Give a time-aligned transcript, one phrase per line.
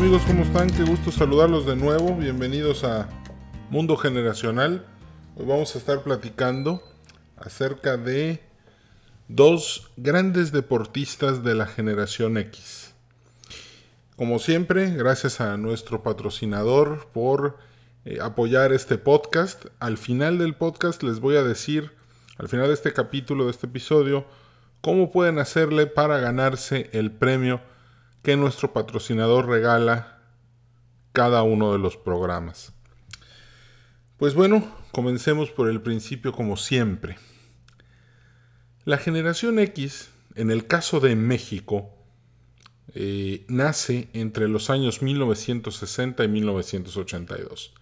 [0.00, 0.22] amigos?
[0.26, 0.70] ¿Cómo están?
[0.70, 2.16] Qué gusto saludarlos de nuevo.
[2.16, 3.06] Bienvenidos a
[3.68, 4.86] Mundo Generacional.
[5.36, 6.82] Hoy vamos a estar platicando
[7.36, 8.42] acerca de
[9.28, 12.94] dos grandes deportistas de la generación X.
[14.16, 17.58] Como siempre, gracias a nuestro patrocinador por
[18.06, 19.66] eh, apoyar este podcast.
[19.80, 21.92] Al final del podcast les voy a decir,
[22.38, 24.24] al final de este capítulo, de este episodio,
[24.80, 27.60] cómo pueden hacerle para ganarse el premio
[28.22, 30.18] que nuestro patrocinador regala
[31.12, 32.72] cada uno de los programas.
[34.16, 37.16] Pues bueno, comencemos por el principio como siempre.
[38.84, 41.94] La generación X, en el caso de México,
[42.94, 47.72] eh, nace entre los años 1960 y 1982.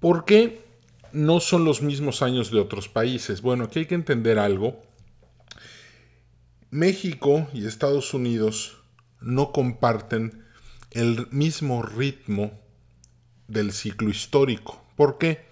[0.00, 0.64] ¿Por qué
[1.12, 3.42] no son los mismos años de otros países?
[3.42, 4.82] Bueno, aquí hay que entender algo.
[6.70, 8.83] México y Estados Unidos
[9.24, 10.44] no comparten
[10.90, 12.52] el mismo ritmo
[13.48, 14.82] del ciclo histórico.
[14.96, 15.46] ¿Por qué?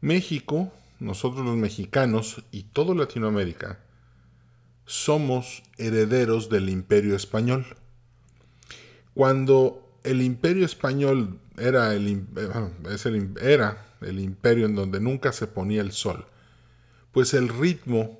[0.00, 3.80] México, nosotros los mexicanos y toda Latinoamérica,
[4.86, 7.66] somos herederos del imperio español.
[9.14, 15.82] Cuando el imperio español era el, eh, era el imperio en donde nunca se ponía
[15.82, 16.26] el sol,
[17.12, 18.19] pues el ritmo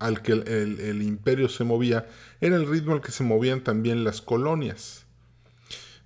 [0.00, 2.08] al que el, imperio se movía
[2.40, 5.04] era el ritmo al que se movían también las colonias.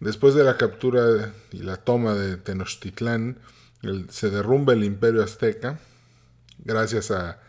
[0.00, 3.38] Después de la captura y la toma de Tenochtitlán,
[4.08, 5.78] se derrumba el imperio azteca,
[6.58, 7.40] gracias a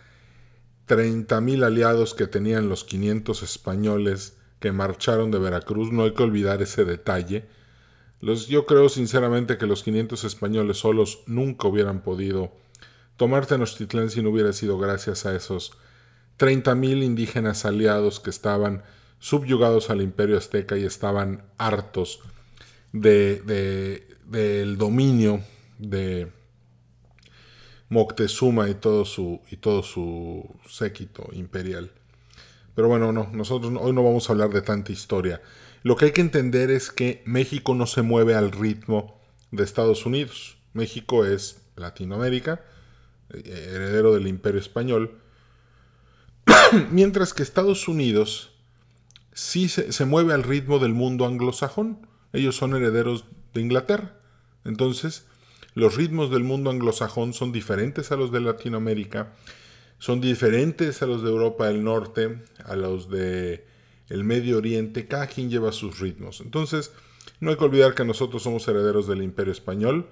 [0.88, 6.62] 30.000 aliados que tenían los 500 españoles que marcharon de Veracruz, no hay que olvidar
[6.62, 7.46] ese detalle.
[8.22, 12.52] Los, yo creo sinceramente que los 500 españoles solos nunca hubieran podido
[13.18, 15.78] tomar Tenochtitlán si no hubiera sido gracias a esos
[16.38, 18.84] 30.000 indígenas aliados que estaban
[19.20, 22.20] subyugados al imperio azteca y estaban hartos
[22.92, 25.42] de, del dominio
[25.78, 26.32] de
[27.90, 31.92] Moctezuma y todo su, y todo su séquito imperial.
[32.76, 35.42] Pero bueno, no, nosotros hoy no vamos a hablar de tanta historia.
[35.84, 39.22] Lo que hay que entender es que México no se mueve al ritmo
[39.52, 40.58] de Estados Unidos.
[40.74, 42.62] México es Latinoamérica,
[43.30, 45.22] eh, heredero del imperio español,
[46.92, 48.56] Mientras que Estados Unidos
[49.36, 52.08] sí se, mueve al ritmo del mundo anglosajón.
[52.34, 54.18] Ellos son herederos de Inglaterra.
[54.64, 55.28] Entonces,
[55.76, 59.34] los ritmos del mundo anglosajón son diferentes a los de Latinoamérica,
[60.00, 63.68] son diferentes a los de Europa del Norte, a los de
[64.08, 66.40] el Medio Oriente, cada quien lleva sus ritmos.
[66.40, 66.92] Entonces,
[67.40, 70.08] no hay que olvidar que nosotros somos herederos del Imperio Español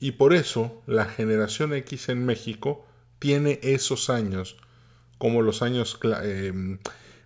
[0.00, 2.86] y por eso la generación X en México
[3.18, 4.56] tiene esos años
[5.18, 6.78] como los años em,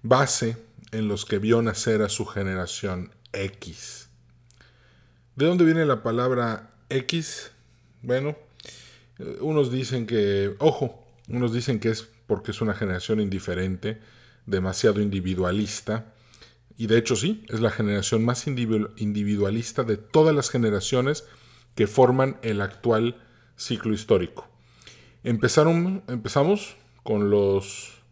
[0.03, 0.57] base
[0.93, 4.09] en los que vio nacer a su generación X.
[5.37, 7.53] ¿De dónde viene la palabra X?
[8.03, 8.37] Bueno,
[9.19, 14.01] eh, unos dicen que, ojo, unos dicen que es porque es una generación indiferente,
[14.47, 16.13] demasiado individualista,
[16.77, 21.25] y de hecho sí, es la generación más individualista de todas las generaciones
[21.75, 23.23] que forman el actual
[23.57, 24.49] ciclo histórico.
[25.23, 28.03] Empezaron, empezamos con los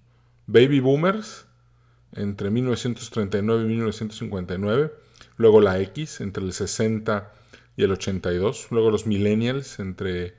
[0.46, 1.46] baby boomers
[2.12, 4.92] entre 1939 y 1959,
[5.36, 7.32] luego la X entre el 60
[7.76, 10.34] y el 82, luego los millennials entre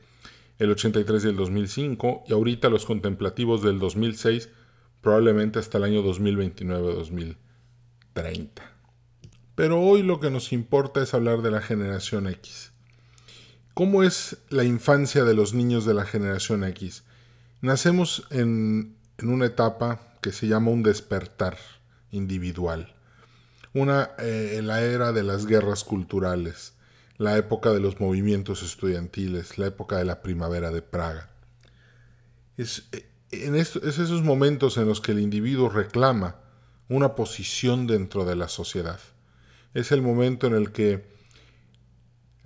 [0.58, 4.50] el 83 y el 2005 y ahorita los contemplativos del 2006
[5.02, 7.36] probablemente hasta el año 2029-2030.
[9.56, 12.74] Pero hoy lo que nos importa es hablar de la generación X.
[13.74, 17.04] ¿Cómo es la infancia de los niños de la generación X?
[17.62, 21.58] Nacemos en, una etapa que se llama un despertar
[22.12, 22.96] individual.
[23.74, 26.74] Una, eh, la era de las guerras culturales,
[27.18, 31.30] la época de los movimientos estudiantiles, la época de la primavera de Praga.
[32.56, 36.38] Es, eh, en es esos momentos en los que el individuo reclama
[36.88, 39.00] una posición dentro de la sociedad.
[39.74, 41.08] Es el momento en el que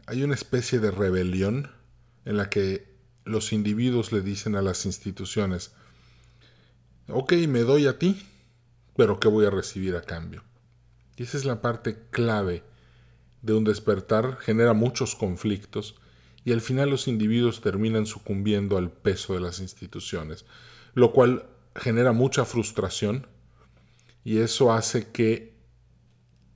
[0.07, 1.71] hay una especie de rebelión
[2.25, 2.92] en la que
[3.25, 5.73] los individuos le dicen a las instituciones,
[7.07, 8.21] ok, me doy a ti,
[8.95, 10.43] pero ¿qué voy a recibir a cambio?
[11.15, 12.63] Y esa es la parte clave
[13.41, 15.95] de un despertar, genera muchos conflictos
[16.45, 20.45] y al final los individuos terminan sucumbiendo al peso de las instituciones,
[20.93, 23.27] lo cual genera mucha frustración
[24.23, 25.52] y eso hace que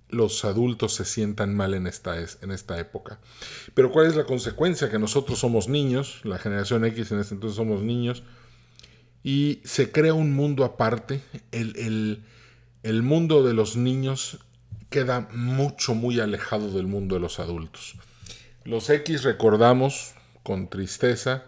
[0.09, 3.19] los adultos se sientan mal en esta, en esta época.
[3.73, 4.89] Pero ¿cuál es la consecuencia?
[4.89, 8.23] Que nosotros somos niños, la generación X en este entonces somos niños,
[9.23, 11.21] y se crea un mundo aparte,
[11.51, 12.23] el,
[12.83, 14.39] el mundo de los niños
[14.89, 17.95] queda mucho, muy alejado del mundo de los adultos.
[18.63, 20.13] Los X recordamos
[20.43, 21.45] con tristeza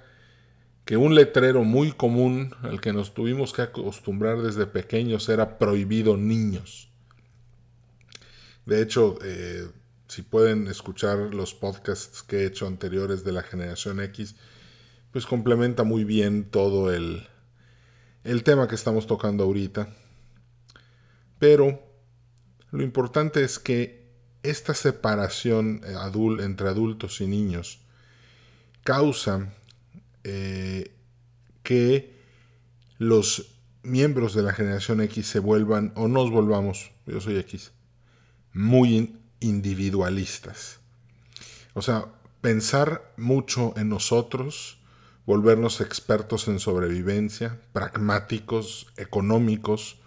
[0.83, 6.17] que un letrero muy común al que nos tuvimos que acostumbrar desde pequeños era prohibido
[6.17, 6.88] niños.
[8.69, 9.67] De hecho, eh,
[10.07, 14.35] si pueden escuchar los podcasts que he hecho anteriores de la generación X,
[15.11, 17.27] pues complementa muy bien todo el,
[18.23, 19.89] el tema que estamos tocando ahorita.
[21.39, 21.81] Pero
[22.69, 24.07] lo importante es que
[24.43, 25.95] esta separación eh,
[26.43, 27.81] entre adultos y niños
[28.83, 29.51] causa
[30.23, 30.93] eh,
[31.63, 32.13] que
[32.99, 37.71] los miembros de la generación X se vuelvan, o nos volvamos, yo soy X,
[38.53, 40.79] muy individualistas.
[41.73, 42.07] O sea,
[42.41, 44.79] pensar mucho en nosotros,
[45.25, 49.97] volvernos expertos en sobrevivencia, pragmáticos, económicos,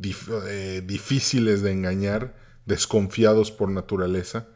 [0.00, 4.48] eh, difíciles de engañar, desconfiados por naturaleza.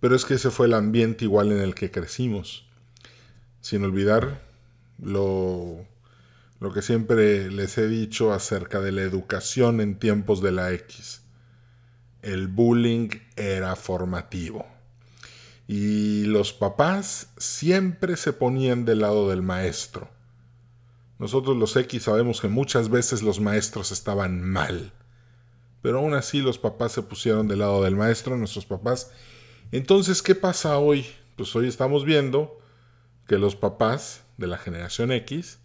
[0.00, 2.66] Pero es que ese fue el ambiente igual en el que crecimos.
[3.60, 4.42] Sin olvidar
[4.98, 5.86] lo,
[6.58, 11.22] lo que siempre les he dicho acerca de la educación en tiempos de la X.
[12.22, 14.66] El bullying era formativo.
[15.66, 20.10] Y los papás siempre se ponían del lado del maestro.
[21.18, 24.92] Nosotros los X sabemos que muchas veces los maestros estaban mal.
[25.82, 29.12] Pero aún así los papás se pusieron del lado del maestro, nuestros papás.
[29.72, 31.06] Entonces, ¿qué pasa hoy?
[31.36, 32.58] Pues hoy estamos viendo
[33.28, 35.60] que los papás de la generación X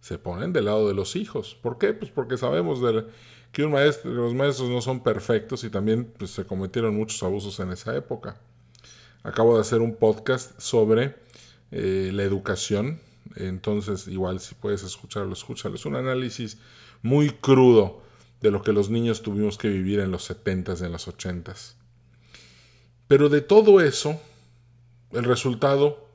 [0.00, 1.54] se ponen del lado de los hijos.
[1.54, 1.92] ¿Por qué?
[1.92, 2.80] Pues porque sabemos
[3.56, 7.72] que un los maestros no son perfectos y también pues, se cometieron muchos abusos en
[7.72, 8.36] esa época.
[9.22, 11.16] Acabo de hacer un podcast sobre
[11.70, 13.00] eh, la educación.
[13.34, 15.76] Entonces, igual si puedes escucharlo, escúchalo.
[15.76, 16.58] Es un análisis
[17.00, 18.02] muy crudo
[18.42, 21.76] de lo que los niños tuvimos que vivir en los 70s, en los 80s.
[23.08, 24.20] Pero de todo eso,
[25.12, 26.10] el resultado,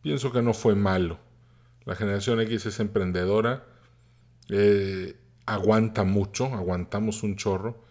[0.00, 1.18] pienso que no fue malo.
[1.84, 3.66] La generación X es emprendedora,
[4.48, 5.18] eh,
[5.52, 7.84] aguanta mucho, aguantamos un chorro.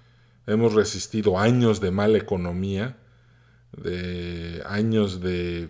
[0.47, 2.97] Hemos resistido años de mala economía,
[3.71, 5.69] de años de,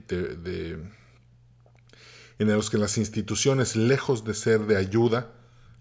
[2.39, 5.33] en los que las instituciones, lejos de ser de ayuda,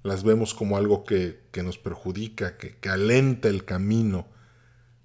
[0.03, 4.27] las vemos como algo que, nos perjudica, que, que, alenta el camino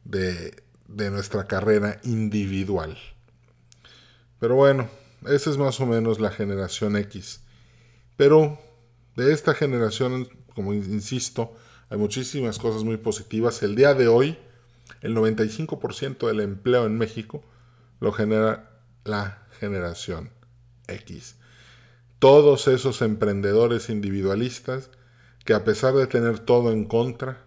[0.04, 2.98] de, de nuestra carrera individual.
[4.40, 4.90] Pero bueno,
[5.28, 7.42] esa es más o menos la generación X.
[8.18, 8.60] Pero
[9.16, 11.54] de esta generación, como insisto,
[11.90, 13.62] hay muchísimas cosas muy positivas.
[13.62, 14.38] El día de hoy,
[15.02, 17.44] el 95% del empleo en México
[18.00, 20.32] lo genera la generación
[20.88, 21.36] X.
[22.20, 24.90] Todos esos emprendedores individualistas
[25.44, 27.44] que a pesar de tener todo en contra,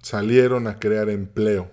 [0.00, 1.70] salieron a crear empleo,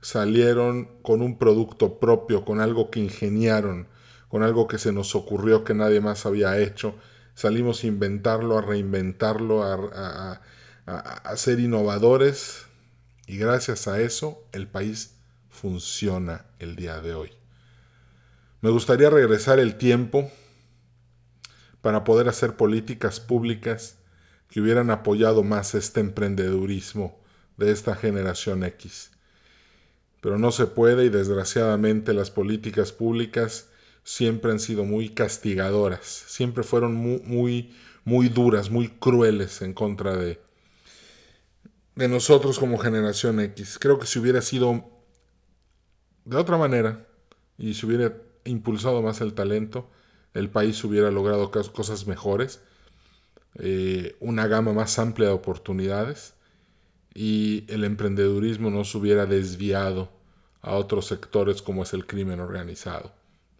[0.00, 3.88] salieron con un producto propio, con algo que ingeniaron,
[4.28, 6.94] con algo que se nos ocurrió que nadie más había hecho,
[7.40, 10.40] salimos a inventarlo, a reinventarlo, a,
[11.36, 12.66] ser innovadores
[13.26, 15.14] y gracias a eso el país
[15.48, 17.32] funciona el día de hoy.
[18.60, 20.30] Me gustaría regresar el tiempo
[21.80, 23.96] para poder hacer políticas públicas
[24.50, 27.18] que hubieran apoyado más este emprendedurismo
[27.56, 29.12] de esta generación X.
[30.20, 33.69] Pero no se puede y desgraciadamente las políticas públicas
[34.02, 40.16] siempre han sido muy castigadoras, siempre fueron muy, muy, muy duras, muy crueles en contra
[40.16, 40.40] de,
[41.94, 43.78] de nosotros como generación X.
[43.80, 44.90] Creo que si hubiera sido
[46.24, 47.06] de otra manera
[47.58, 49.90] y si hubiera impulsado más el talento,
[50.34, 52.60] el país hubiera logrado cosas mejores,
[53.56, 56.34] eh, una gama más amplia de oportunidades
[57.14, 60.10] y el emprendedurismo no se hubiera desviado
[60.62, 63.12] a otros sectores como es el crimen organizado.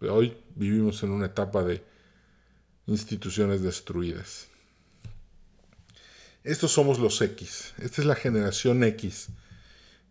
[0.09, 1.83] Hoy vivimos en una etapa de
[2.87, 4.47] instituciones destruidas.
[6.43, 7.73] Estos somos los X.
[7.77, 9.29] Esta es la generación X.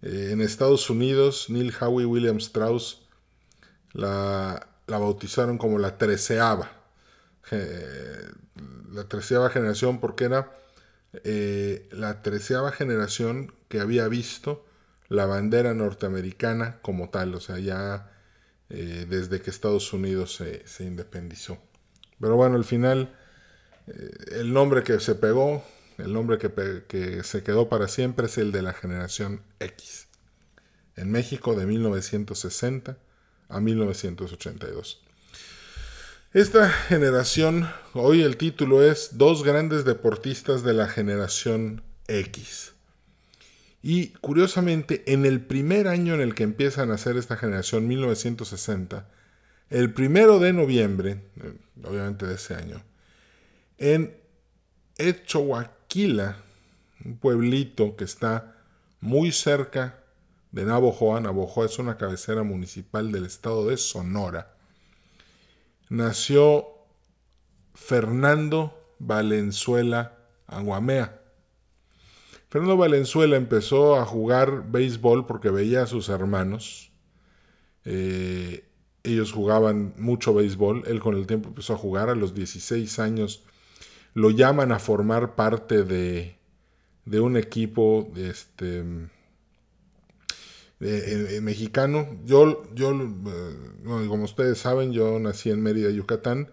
[0.03, 3.03] Eh, en Estados Unidos, Neil Howie William Strauss
[3.93, 6.71] la, bautizaron como la treceava.
[8.93, 10.53] la treceava generación porque era
[11.25, 14.65] eh, la treceava generación que había visto
[15.09, 17.35] la bandera norteamericana como tal.
[17.35, 18.09] O sea, ya
[18.71, 21.59] eh, desde que Estados Unidos se, se, independizó.
[22.21, 23.15] Pero bueno, al final,
[24.33, 25.63] el nombre que se pegó
[26.05, 30.09] el nombre que, se quedó para siempre es el de la generación X.
[30.97, 32.99] En México de 1960
[33.49, 35.03] a 1982.
[36.33, 42.70] Esta generación, hoy el título es Dos grandes deportistas de la generación X.
[43.83, 49.09] Y curiosamente, en el primer año en el que empiezan a hacer esta generación, 1960,
[49.71, 52.83] el primero de noviembre, eh, obviamente de ese año,
[53.79, 54.15] en
[54.99, 56.37] Echoaquila,
[57.05, 58.57] un pueblito que está
[59.01, 60.01] muy cerca
[60.53, 61.21] de Navojoa.
[61.21, 64.55] Navojoa es una cabecera municipal del estado de Sonora.
[65.89, 66.67] Nació
[67.75, 71.20] Fernando Valenzuela Aguamea.
[72.51, 76.91] Fernando Valenzuela empezó a jugar béisbol porque veía a sus hermanos.
[77.85, 78.65] Eh,
[79.05, 80.83] ellos jugaban mucho béisbol.
[80.89, 82.09] Él con el tiempo empezó a jugar.
[82.09, 83.45] A los 16 años
[84.15, 86.39] lo llaman a formar parte de,
[87.05, 88.83] de un equipo este,
[91.41, 92.19] mexicano.
[92.25, 96.51] Yo, yo eh, como ustedes saben, yo nací en Mérida, Yucatán.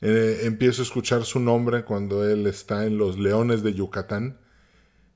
[0.00, 4.36] Eh, empiezo a escuchar su nombre cuando él está en los Leones de Yucatán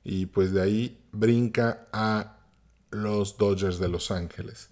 [0.05, 2.39] y pues de ahí brinca a
[2.91, 4.71] los Dodgers de Los Ángeles.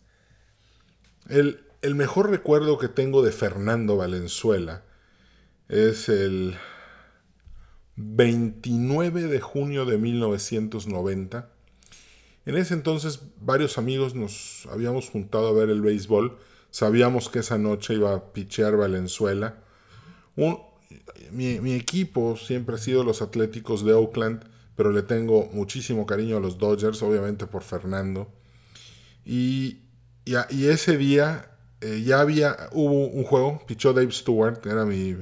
[1.29, 4.83] El, el mejor recuerdo que tengo de Fernando Valenzuela
[5.69, 6.57] es el
[7.97, 11.49] 29 de junio de 1990.
[12.47, 16.39] En ese entonces varios amigos nos habíamos juntado a ver el béisbol.
[16.71, 19.63] Sabíamos que esa noche iba a pichear Valenzuela.
[21.31, 24.45] mi, mi, equipo siempre ha sido los Atléticos de Oakland
[24.81, 28.33] pero le tengo muchísimo cariño a los Dodgers, obviamente por Fernando.
[29.27, 29.81] Y,
[30.25, 31.51] y, ese día
[31.83, 35.17] eh, ya había, hubo un juego, pichó Dave Stewart, era mi,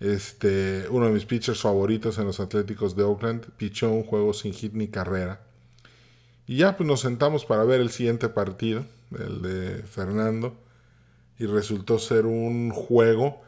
[0.00, 4.52] este, uno de mis pitchers favoritos en los Atléticos de Oakland, pichó un juego sin
[4.52, 5.42] hit ni carrera.
[6.48, 8.84] Y ya pues nos sentamos para ver el siguiente partido,
[9.16, 10.56] el de Fernando,
[11.38, 13.42] y resultó ser un juego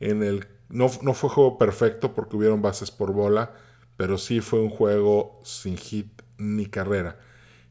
[0.00, 0.48] en el...
[0.68, 3.52] No, no fue juego perfecto porque hubieron bases por bola,
[4.00, 7.18] pero sí fue un juego sin hit ni carrera.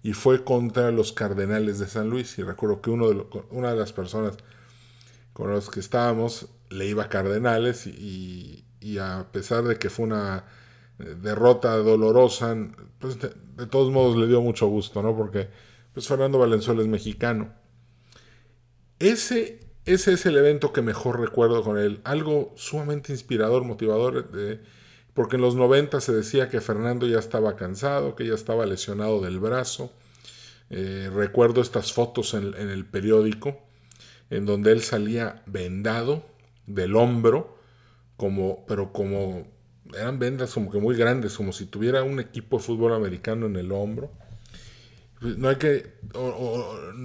[0.04, 2.38] Y fue contra los Cardenales de San Luis.
[2.38, 4.38] Y recuerdo que uno de una de las personas
[5.34, 8.64] con las que estábamos le iba a Cardenales y,
[9.02, 10.46] a pesar de que fue una
[11.00, 12.56] eh, derrota dolorosa,
[13.00, 15.18] pues de, todos modos le dio mucho gusto, ¿no?
[15.18, 15.50] Porque
[15.96, 17.56] pues Fernando Valenzuela es mexicano.
[19.00, 22.02] Ese, ese es el evento que mejor recuerdo con él.
[22.04, 24.30] Algo sumamente inspirador, motivador.
[24.30, 24.62] De,
[25.20, 29.20] porque en los 90 se decía que Fernando ya estaba cansado, que ya estaba lesionado
[29.20, 29.92] del brazo.
[30.70, 33.60] Eh, recuerdo estas fotos en, el periódico,
[34.30, 36.26] en donde él salía vendado
[36.68, 37.58] del hombro,
[38.16, 39.46] como, pero como
[39.94, 43.58] eran vendas como que muy grandes, como si tuviera un equipo de fútbol americano en
[43.58, 44.10] el hombro.
[45.20, 45.96] No hay que,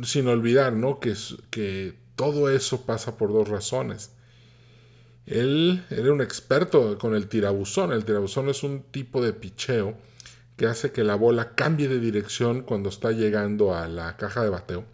[0.04, 1.00] sin olvidar, ¿no?
[1.00, 1.16] Que,
[1.50, 4.12] que todo eso pasa por dos razones.
[5.26, 7.92] Él era un experto con el tirabuzón.
[7.92, 9.96] El tirabuzón es un tipo de picheo
[10.56, 14.50] que hace que la bola cambie de dirección cuando está llegando a la caja de
[14.50, 14.84] bateo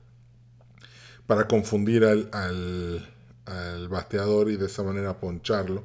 [1.26, 5.84] para confundir al, al, bateador y de esa manera poncharlo.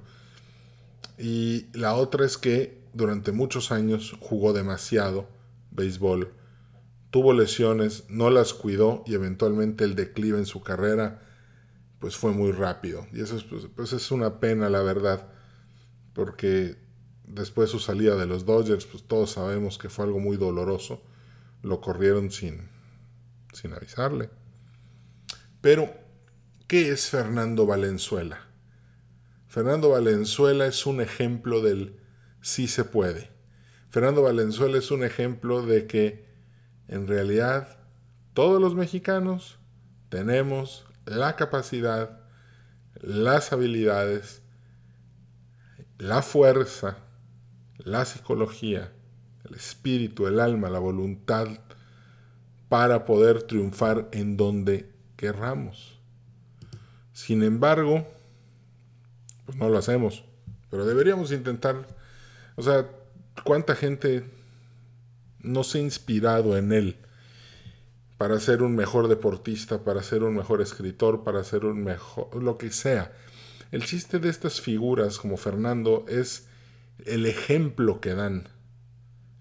[1.18, 5.28] Y la otra es que durante muchos años jugó demasiado
[5.72, 6.32] béisbol,
[7.12, 11.22] tuvo lesiones, no las cuidó y eventualmente el declive en su carrera
[12.00, 13.08] pues fue muy rápido.
[13.14, 15.28] Y eso es, pues, pues, es una pena, la verdad,
[16.14, 16.78] porque
[17.26, 21.02] después de su salida de los Dodgers, pues todos sabemos que fue algo muy doloroso.
[21.62, 22.70] Lo corrieron sin,
[23.54, 24.30] sin avisarle.
[25.62, 25.92] Pero,
[26.68, 28.40] ¿qué es Fernando Valenzuela?
[29.48, 32.00] Fernando Valenzuela es un ejemplo del
[32.42, 33.32] sí se puede.
[33.90, 36.26] Fernando Valenzuela es un ejemplo de que
[36.88, 37.80] en realidad
[38.34, 39.58] todos los mexicanos
[40.10, 42.20] tenemos la capacidad,
[43.02, 44.42] las habilidades,
[45.98, 46.98] la fuerza,
[47.78, 48.92] la psicología,
[49.48, 51.48] el espíritu, el alma, la voluntad
[52.70, 56.00] para poder triunfar en donde querramos.
[57.14, 58.08] Sin embargo,
[59.46, 60.26] pues no lo hacemos,
[60.70, 61.88] pero deberíamos intentar,
[62.56, 62.90] o sea,
[63.44, 64.30] ¿cuánta gente
[65.40, 66.98] no se ha inspirado en él?
[68.18, 72.58] Para ser un mejor deportista, para ser un mejor escritor, para ser un mejor, lo
[72.58, 73.12] que sea.
[73.72, 76.48] El chiste de estas figuras como Fernando es
[77.06, 78.48] el ejemplo que dan.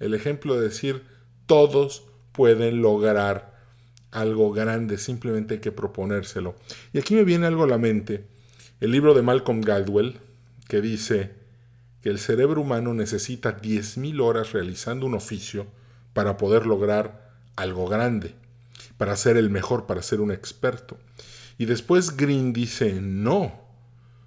[0.01, 1.05] El ejemplo de decir,
[1.47, 3.55] todos pueden lograr
[4.11, 6.57] algo grande, simplemente hay que proponérselo.
[6.93, 8.25] Y aquí me viene algo a la mente,
[8.81, 10.19] el libro de Malcolm Gladwell,
[10.69, 11.33] que dice
[12.03, 15.67] que el cerebro humano necesita 10.000 horas realizando un oficio
[16.13, 18.35] para poder lograr algo grande
[18.97, 20.99] para ser el mejor, para ser un experto.
[21.59, 23.61] Y después Green dice, no.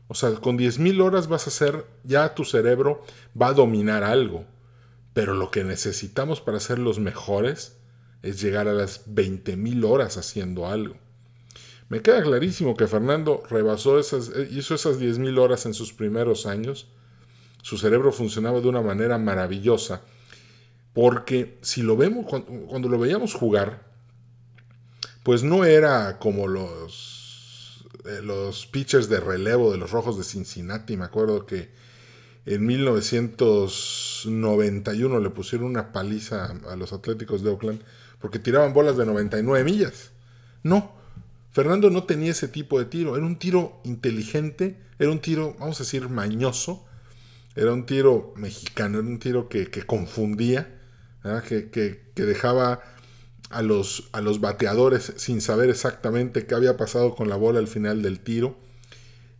[0.07, 3.01] O sea, con 10.000 horas vas a ser, ya tu cerebro
[3.39, 4.45] va a dominar algo.
[5.13, 7.77] Pero lo que necesitamos para ser los mejores
[8.21, 10.95] es llegar a las 20.000 horas haciendo algo.
[11.89, 16.45] Me queda clarísimo que Fernando rebasó esas, eh, hizo esas 10.000 horas en sus primeros
[16.45, 16.88] años.
[17.62, 20.01] Su cerebro funcionaba de una manera maravillosa.
[20.93, 23.86] Porque si lo vemos, cuando, lo veíamos jugar,
[25.27, 30.96] pues no era como los, eh, los pitchers de relevo de los Rojos de Cincinnati.
[30.96, 31.69] Me acuerdo que
[32.46, 37.81] en 1991 le pusieron una paliza a los Atléticos de Oakland
[38.22, 40.12] porque tiraban bolas de 99 millas.
[40.63, 40.93] No,
[41.51, 43.17] Fernando no tenía ese tipo de tiro.
[43.17, 46.86] Era un tiro inteligente, era un tiro, vamos a decir, mañoso.
[47.53, 50.79] Era un tiro mexicano, era un tiro que, confundía,
[51.50, 52.79] que, dejaba
[53.50, 57.68] a los, a los bateadores sin saber exactamente qué había pasado con la bola al
[57.68, 58.58] final del tiro.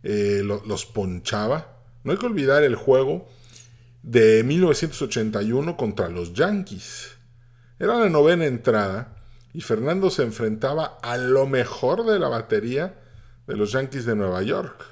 [0.02, 1.76] Eh, los ponchaba.
[2.04, 3.28] No hay que olvidar el juego
[4.02, 7.16] de 1981 contra los Yankees.
[7.78, 9.16] Era la novena entrada
[9.52, 12.98] y Fernando se enfrentaba a lo mejor de la batería
[13.46, 14.84] de los Yankees de Nueva York.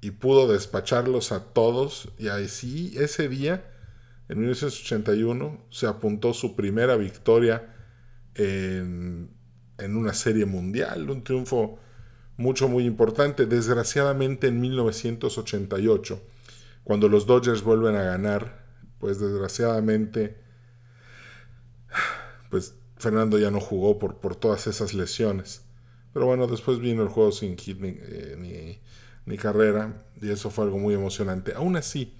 [0.00, 3.71] Y pudo despacharlos a todos y así ese día,
[4.28, 7.74] en 1981, se apuntó su primera victoria
[8.34, 9.30] en,
[9.78, 11.78] en una serie mundial, un triunfo
[12.36, 13.46] mucho, muy importante.
[13.46, 16.22] Desgraciadamente en 1988,
[16.84, 18.64] cuando los Dodgers vuelven a ganar,
[18.98, 20.42] pues desgraciadamente
[22.50, 25.62] pues Fernando ya no jugó por, por todas esas lesiones.
[26.12, 30.78] Pero bueno, después vino el juego sin hit ni, eh, carrera y eso fue algo
[30.78, 31.54] muy emocionante.
[31.54, 32.14] Aún así,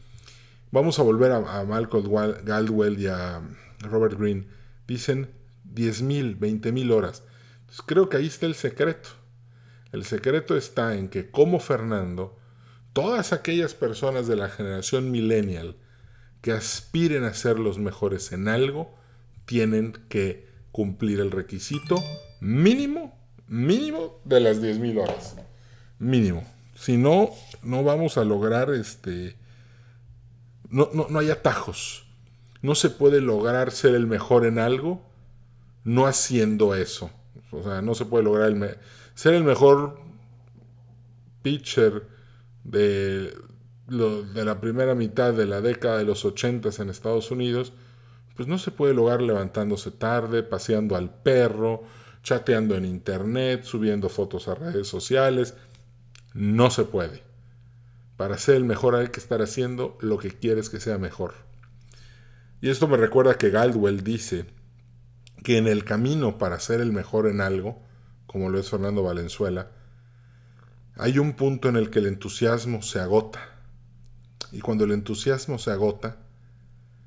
[0.72, 2.08] vamos a volver a, Malcolm
[2.44, 3.40] Galdwell y a
[3.78, 4.48] Robert Green.
[4.88, 5.30] Dicen
[5.72, 7.22] 10.000, 20.000 horas.
[7.86, 9.10] creo que ahí está el secreto.
[9.92, 12.36] El secreto está en que como Fernando,
[12.92, 15.76] todas aquellas personas de la generación millennial
[16.40, 18.96] que aspiren a ser los mejores en algo,
[19.44, 22.02] tienen que cumplir el requisito
[22.40, 25.36] mínimo, mínimo de las 10.000 horas.
[25.98, 26.42] Mínimo.
[26.74, 27.30] Si no,
[27.62, 29.36] no vamos a lograr este...
[30.72, 32.04] No, no, hay atajos.
[32.62, 35.02] No se puede lograr ser el mejor en algo
[35.84, 37.10] no haciendo eso.
[37.52, 38.76] O sea, no se puede lograr el
[39.14, 40.00] ser el mejor
[41.42, 42.08] pitcher
[42.64, 43.36] de,
[43.86, 47.72] de la primera mitad de la década de los 80 en Estados Unidos
[48.36, 51.82] pues no se puede lograr levantándose tarde, paseando al perro,
[52.22, 55.54] chateando en internet, subiendo fotos a redes sociales.
[56.34, 57.22] No se puede.
[58.22, 61.34] Para ser el mejor hay que estar haciendo lo que quieres que sea mejor.
[62.60, 64.46] Y esto me recuerda que Galdwell dice
[65.42, 67.82] que en el camino para ser el mejor en algo,
[68.28, 69.72] como lo es Fernando Valenzuela,
[70.94, 73.40] hay un punto en el que el entusiasmo se agota.
[74.52, 76.18] Y cuando el entusiasmo se agota,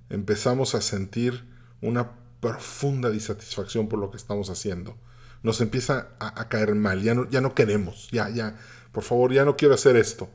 [0.09, 1.45] empezamos a sentir
[1.79, 4.97] una profunda disatisfacción por lo que estamos haciendo.
[5.43, 8.57] Nos empieza a, caer mal, ya no, ya no queremos, ya, ya,
[8.91, 10.29] por favor, ya no quiero hacer esto.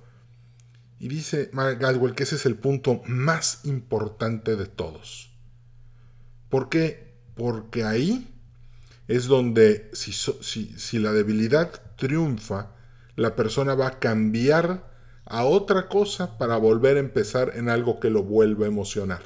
[1.00, 5.32] Y dice Mark Gladwell que ese es el punto más importante de todos.
[6.50, 7.14] ¿Por qué?
[7.34, 8.28] Porque ahí
[9.08, 12.74] es donde si, si, si la debilidad triunfa,
[13.16, 14.90] la persona va a cambiar
[15.24, 19.22] a otra cosa para volver a empezar en algo que lo vuelva a emocionar.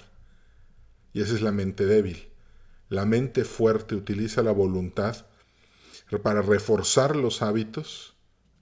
[1.13, 2.29] Y esa es la mente débil.
[2.89, 5.27] La mente fuerte utiliza la voluntad
[6.23, 8.15] para reforzar los hábitos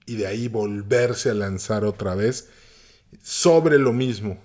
[0.07, 2.49] y de ahí volverse a lanzar otra vez
[3.21, 4.41] sobre lo mismo.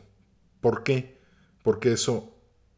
[0.61, 1.19] ¿Por qué?
[1.63, 2.35] Porque eso,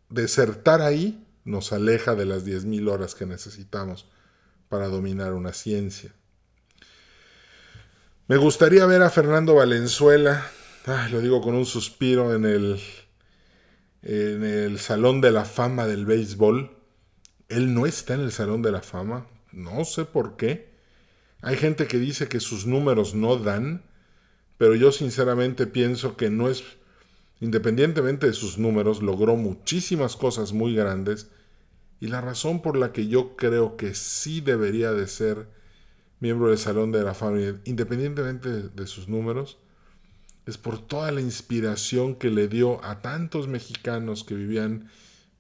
[0.08, 4.08] desertar ahí, nos aleja de las 10.000 horas que necesitamos
[4.68, 6.12] para dominar una ciencia.
[8.28, 10.46] Me gustaría ver a Fernando Valenzuela,
[11.10, 12.80] lo digo con un suspiro, en el
[14.02, 16.70] en el Salón de la Fama del Béisbol.
[17.48, 19.26] Él no está en el Salón de la Fama.
[19.52, 20.70] No sé por qué.
[21.42, 23.84] Hay gente que dice que sus números no dan,
[24.60, 26.62] pero yo sinceramente pienso que no es,
[27.40, 31.30] independientemente de sus números, logró muchísimas cosas muy grandes.
[31.98, 35.48] Y la razón por la que yo creo que sí debería de ser
[36.18, 39.56] miembro del Salón de la Fama, independientemente de sus números,
[40.44, 44.90] es por toda la inspiración que le dio a tantos mexicanos que vivían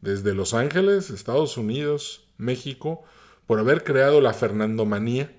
[0.00, 3.04] desde Los Ángeles, Estados Unidos, México,
[3.46, 5.30] por haber creado la Fernandomanía.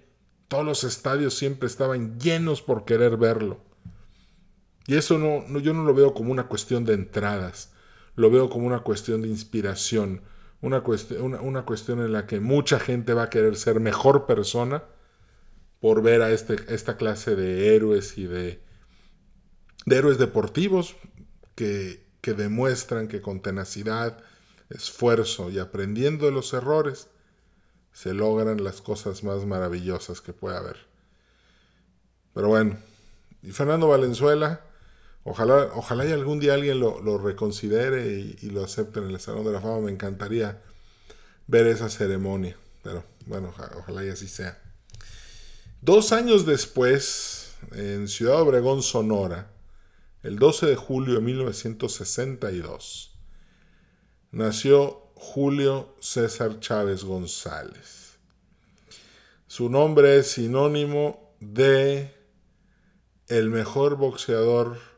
[0.49, 3.70] Todos los estadios siempre estaban llenos por querer verlo.
[4.87, 7.71] Y eso no, yo no lo veo como una cuestión de entradas,
[8.15, 10.21] lo veo como una cuestión de inspiración,
[10.61, 10.83] una,
[11.41, 14.83] una cuestión en la que mucha gente va a querer ser mejor persona
[15.79, 18.61] por ver a este, esta clase de héroes y de,
[19.85, 20.95] de héroes deportivos
[21.55, 24.23] que que demuestran que con tenacidad,
[24.69, 27.09] esfuerzo y aprendiendo de los errores,
[27.91, 30.77] se logran las cosas más maravillosas que puede haber.
[32.33, 32.77] Pero bueno,
[33.41, 34.61] y Fernando Valenzuela,
[35.23, 39.51] ojalá, ojalá y algún día alguien lo, reconsidere y, lo acepte en el Salón de
[39.51, 39.81] la Fama.
[39.81, 40.62] Me encantaría
[41.47, 42.57] ver esa ceremonia.
[42.84, 44.60] Pero bueno, ojalá y así sea.
[45.81, 49.51] Dos años después, en Ciudad Obregón, Sonora,
[50.23, 53.15] el 12 de julio de 1962,
[54.31, 58.17] nació Julio César Chávez González.
[59.47, 62.13] Su nombre es sinónimo de
[63.27, 64.90] el mejor boxeador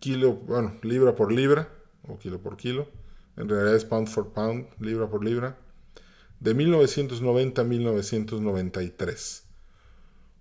[0.00, 1.68] kilo, bueno, libra por libra,
[2.06, 2.88] o kilo por kilo,
[3.36, 5.58] en realidad es pound for pound, libra por libra,
[6.40, 9.44] de 1990 a 1993.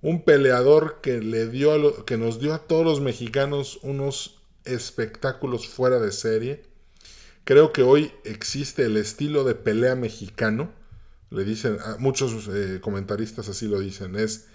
[0.02, 6.00] Un peleador que, le dio que nos dio a todos los mexicanos unos espectáculos fuera
[6.00, 6.64] de serie.
[7.44, 10.72] Creo que hoy existe el estilo de pelea mexicano.
[11.30, 14.48] Le dicen, muchos eh, comentaristas así lo dicen, es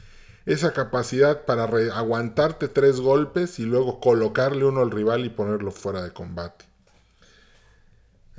[0.45, 6.03] esa capacidad para aguantarte tres golpes y luego colocarle uno al rival y ponerlo fuera
[6.03, 6.65] de combate.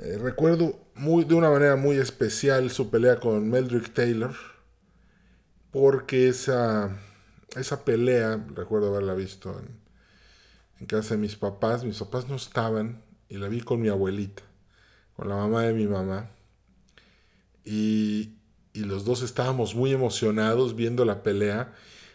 [0.00, 4.34] Eh, recuerdo muy, de una manera muy especial su pelea con Meldrick Taylor,
[5.70, 6.96] porque esa,
[7.56, 9.80] esa pelea, recuerdo haberla visto en,
[10.80, 14.42] en casa de mis papás, mis papás no estaban y la vi con mi abuelita,
[15.16, 16.30] con la mamá de mi mamá.
[17.64, 18.34] Y,
[18.74, 21.72] y los dos estábamos muy emocionados viendo la pelea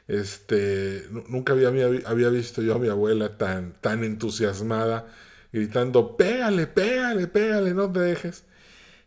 [0.09, 1.69] este, nunca había,
[2.05, 5.07] había visto yo a mi abuela tan, tan entusiasmada,
[5.53, 8.43] gritando, pégale, pégale, pégale, no te dejes.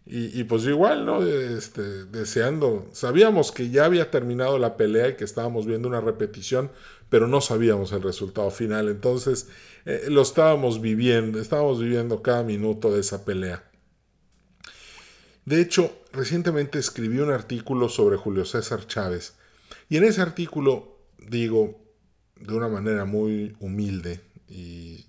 [0.06, 1.24] Y, pues igual, ¿no?
[1.24, 6.70] Este, deseando, sabíamos que ya había terminado la pelea y que estábamos viendo una repetición,
[7.08, 8.88] pero no sabíamos el resultado final.
[8.88, 9.48] Entonces,
[9.84, 13.64] eh, lo estábamos viviendo, estábamos viviendo cada minuto de esa pelea.
[15.44, 19.34] De hecho, recientemente escribí un artículo sobre Julio César Chávez,
[19.88, 20.91] y en ese artículo
[21.28, 21.82] digo
[22.36, 25.06] de una manera muy humilde y,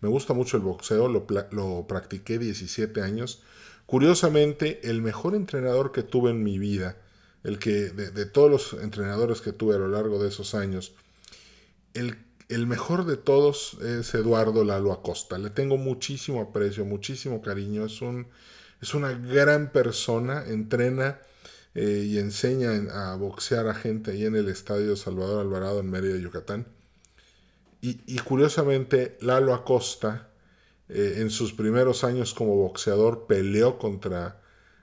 [0.00, 3.42] me gusta mucho el boxeo, lo, lo, practiqué 17 años.
[3.86, 6.96] Curiosamente, el mejor entrenador que tuve en mi vida,
[7.42, 10.92] el que de, todos los entrenadores que tuve a lo largo de esos años,
[11.94, 15.38] el, el mejor de todos es Eduardo Lalo Acosta.
[15.38, 17.86] Le tengo muchísimo aprecio, muchísimo cariño.
[17.86, 18.28] Es, un,
[18.82, 21.18] es una gran persona, entrena
[21.78, 26.16] eh, y enseña a boxear a gente ahí en el estadio Salvador Alvarado en Mérida,
[26.16, 26.66] Yucatán.
[27.82, 30.30] Y, curiosamente, Lalo Acosta,
[30.88, 34.40] eh, en sus primeros años como boxeador, peleó contra,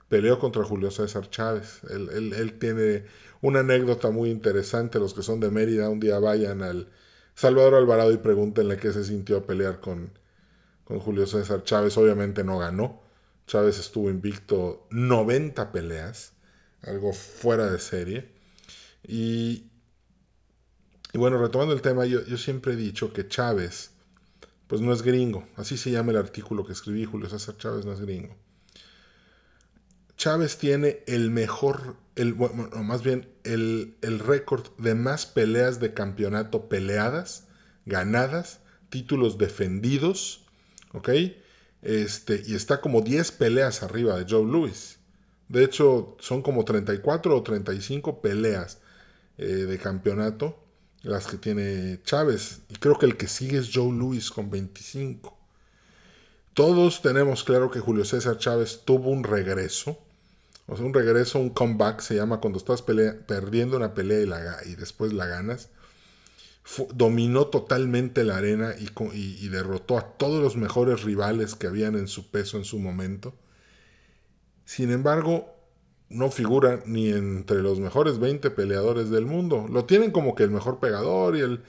[0.08, 1.80] peleó contra Julio César Chávez.
[1.90, 3.06] Él, tiene
[3.42, 5.00] una anécdota muy interesante.
[5.00, 6.88] Los que son de Mérida, un día vayan al
[7.34, 10.16] Salvador Alvarado y pregúntenle qué se sintió a pelear con,
[10.84, 11.98] con Julio César Chávez.
[11.98, 13.02] Obviamente no ganó.
[13.48, 16.33] Chávez estuvo invicto 90 peleas
[16.86, 18.28] algo fuera de serie.
[19.06, 19.64] Y,
[21.12, 23.90] y bueno, retomando el tema, yo, yo, siempre he dicho que Chávez,
[24.66, 25.46] pues no es gringo.
[25.56, 28.36] Así se llama el artículo que escribí, Julio César Chávez no es gringo.
[30.16, 35.92] Chávez tiene el mejor, el, bueno, más bien el, el récord de más peleas de
[35.92, 37.48] campeonato peleadas,
[37.84, 40.44] ganadas, títulos defendidos,
[40.92, 41.10] ¿ok?
[41.82, 44.98] Este, y está como 10 peleas arriba de Joe Louis.
[45.48, 48.78] De hecho, son como 34 o 35 peleas
[49.36, 50.64] eh, de campeonato
[51.04, 52.60] las que tiene Chávez.
[52.68, 55.36] Y creo que el que sigue es Joe Louis con 25.
[56.54, 59.98] Todos tenemos claro que Julio César Chávez tuvo un regreso.
[60.66, 64.56] O sea, un regreso, un comeback, se llama cuando estás perdiendo una pelea y, la,
[64.64, 65.68] y después la ganas.
[66.94, 68.88] dominó totalmente la arena y,
[69.44, 73.34] y derrotó a todos los mejores rivales que habían en su peso en su momento.
[74.64, 75.54] Sin embargo,
[76.08, 79.66] no figura ni entre los mejores 20 peleadores del mundo.
[79.68, 81.62] Lo tienen como que el mejor pegador y el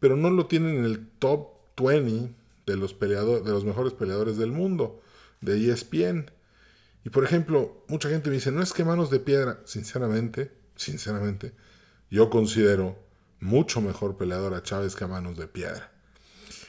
[0.00, 1.48] pero no lo tienen en el top
[1.80, 2.34] 20
[2.66, 5.00] de los peleadores de los mejores peleadores del mundo
[5.40, 6.30] de ESPN.
[7.04, 11.52] Y por ejemplo, mucha gente me dice, "No es que Manos de Piedra", sinceramente, sinceramente,
[12.10, 12.98] yo considero
[13.40, 15.90] mucho mejor peleador a Chávez que a Manos de Piedra.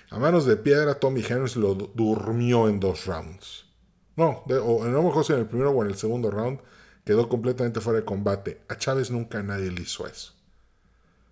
[0.09, 3.64] A Manos de Piedra Tommy Henry lo durmió en dos rounds.
[4.15, 6.59] No, o, no me en el primero o en el segundo round
[7.03, 8.61] quedó completamente fuera de combate.
[8.67, 10.33] A Chávez nunca nadie le hizo eso.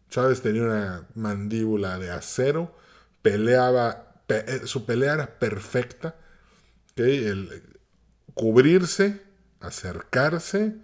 [0.09, 2.75] Chávez tenía una mandíbula de acero,
[3.21, 6.15] peleaba, eh, su pelea era perfecta.
[6.95, 7.63] El,
[8.35, 9.21] cubrirse,
[9.59, 10.75] acercarse,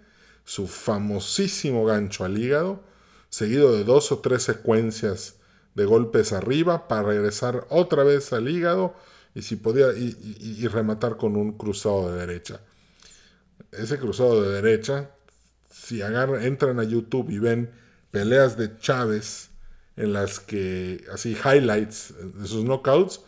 [0.44, 2.82] su famosísimo gancho al hígado,
[3.28, 5.36] seguido de dos o tres secuencias
[5.74, 8.96] de golpes arriba para regresar otra vez al hígado
[9.34, 12.60] y si podía y, rematar con un cruzado de derecha.
[13.72, 15.10] Ese cruzado de derecha,
[15.70, 17.70] si entran a YouTube y ven
[18.10, 19.50] peleas de Chávez
[19.96, 23.20] en las que así highlights de sus knockouts,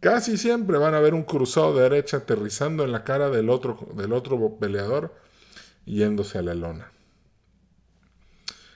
[0.00, 3.88] casi siempre van a ver un cruzado de derecha aterrizando en la cara del otro,
[3.94, 5.14] del otro peleador
[5.84, 6.90] yéndose a la lona.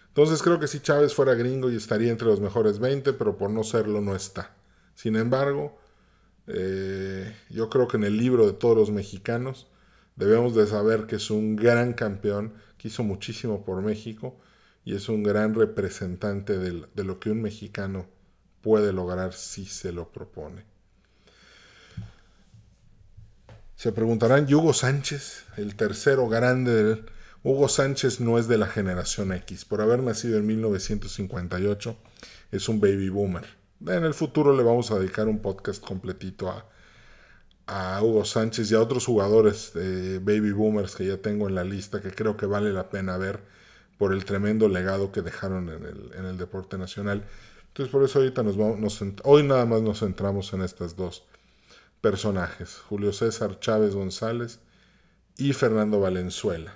[0.09, 3.51] Entonces creo que si Chávez fuera gringo y estaría entre los mejores 20, pero por
[3.51, 4.55] no serlo no está.
[4.95, 5.77] Sin embargo,
[6.47, 9.67] eh, yo creo que en el libro de todos los mexicanos
[10.17, 14.39] debemos de saber que es un gran campeón, que hizo muchísimo por México
[14.85, 18.07] y es un gran representante de, lo que un mexicano
[18.61, 20.65] puede lograr si se lo propone.
[23.77, 27.05] Se preguntarán, ¿y Hugo Sánchez, el tercero grande del...
[27.43, 29.67] Hugo Sánchez no es de la generación X.
[29.67, 31.95] Por haber nacido en 1958,
[32.53, 33.45] es un baby boomer.
[33.87, 36.67] En el futuro le vamos a dedicar un podcast completito a,
[37.67, 42.01] a Hugo Sánchez y a otros jugadores baby boomers que ya tengo en la lista
[42.01, 43.41] que creo que vale la pena ver
[43.99, 47.25] por el tremendo legado que dejaron en el, en el deporte nacional.
[47.69, 51.25] Entonces por eso ahorita nos vamos, hoy nada más nos centramos en estas dos
[52.01, 54.61] personajes, Julio César Chávez González
[55.37, 56.75] y Fernando Valenzuela.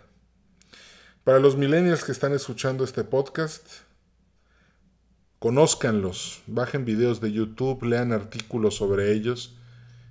[1.24, 3.66] Para los millennials que están escuchando este podcast,
[5.38, 9.56] conózcanlos, bajen videos de YouTube, lean artículos sobre ellos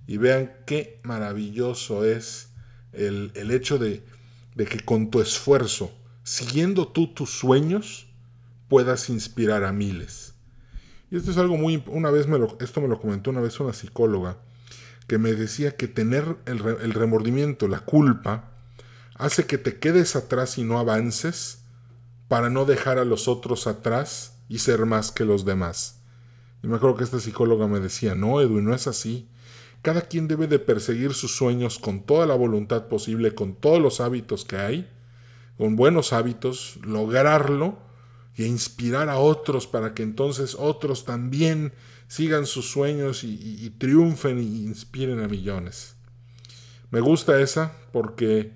[0.07, 2.49] y vean qué maravilloso es
[2.93, 4.03] el, hecho de,
[4.55, 5.91] que con tu esfuerzo,
[6.23, 8.07] siguiendo tú tus sueños,
[8.69, 10.33] puedas inspirar a miles.
[11.11, 11.83] Y esto es algo muy...
[11.87, 14.37] Una vez me lo, esto me lo comentó una vez una psicóloga
[15.07, 18.51] que me decía que tener el, el remordimiento, la culpa,
[19.15, 21.63] hace que te quedes atrás y no avances
[22.27, 26.01] para no dejar a los otros atrás y ser más que los demás.
[26.63, 29.29] Y me acuerdo que esta psicóloga me decía, no, Edwin, no es así.
[29.81, 34.01] Cada quien debe de perseguir sus sueños con toda la voluntad posible, con todos los
[34.01, 34.89] hábitos que hay,
[35.57, 37.77] con buenos hábitos, lograrlo
[38.35, 41.73] y inspirar a otros para que entonces otros también
[42.07, 45.95] sigan sus sueños y, y triunfen y inspiren a millones.
[46.89, 48.53] Me gusta esa porque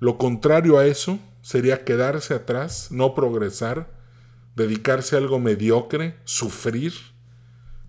[0.00, 3.90] lo contrario a eso sería quedarse atrás, no progresar,
[4.56, 6.94] dedicarse a algo mediocre, sufrir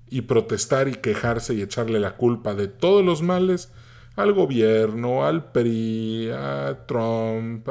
[0.10, 3.72] y protestar y quejarse y echarle la culpa de todos los males
[4.16, 7.68] al gobierno, al PRI, a Trump,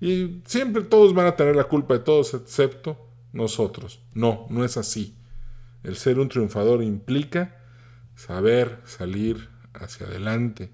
[0.00, 4.00] y siempre todos van a tener la culpa de todos excepto nosotros.
[4.14, 5.16] No, no es así.
[5.82, 7.56] El ser un triunfador implica
[8.14, 10.70] saber salir hacia adelante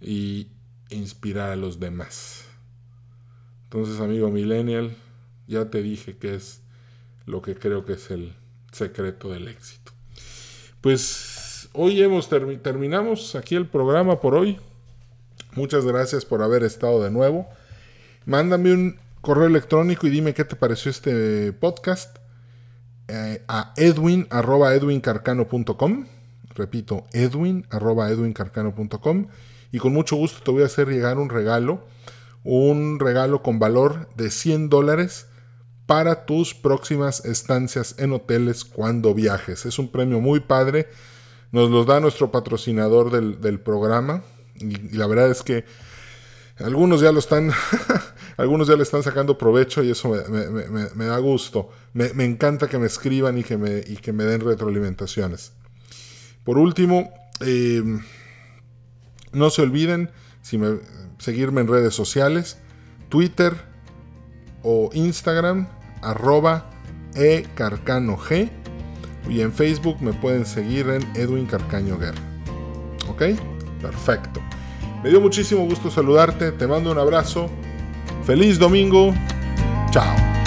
[0.00, 0.48] y
[0.90, 2.47] inspirar a los demás.
[3.70, 4.96] Entonces, amigo millennial,
[5.46, 6.62] ya te dije que es
[7.26, 8.32] lo que creo que es el
[8.72, 9.92] secreto del éxito.
[10.80, 14.58] Pues hoy hemos terminamos aquí el programa por hoy.
[15.52, 17.46] Muchas gracias por haber estado de nuevo.
[18.24, 22.16] Mándame un correo electrónico y dime qué te pareció este podcast
[23.08, 24.26] eh, a edwin.
[26.54, 29.26] Repito, edwin arroba edwincarcano.com.
[29.72, 31.86] Y con mucho gusto te voy a hacer llegar un regalo.
[32.50, 35.26] Un regalo con valor de 100 dólares
[35.84, 39.66] para tus próximas estancias en hoteles cuando viajes.
[39.66, 40.88] Es un premio muy padre.
[41.52, 44.22] Nos los da nuestro patrocinador del, programa.
[44.54, 45.66] Y, la verdad es que
[46.56, 47.52] algunos ya lo están,
[48.38, 51.68] algunos ya le están sacando provecho y eso me, da gusto.
[51.92, 55.52] Me, encanta que me escriban y que me, y que me den retroalimentaciones.
[56.44, 57.82] Por último, eh,
[59.32, 60.56] no se olviden si
[61.18, 62.58] seguirme en redes sociales,
[63.08, 63.54] Twitter
[64.62, 65.68] o Instagram
[66.02, 66.70] arroba
[67.14, 68.20] ecarcanog
[69.28, 72.20] y en Facebook me pueden seguir en Edwin Carcaño Guerra.
[73.08, 73.22] ¿Ok?
[73.80, 74.40] Perfecto.
[75.02, 77.48] Me dio muchísimo gusto saludarte, te mando un abrazo.
[78.24, 79.14] Feliz domingo.
[79.90, 80.37] Chao.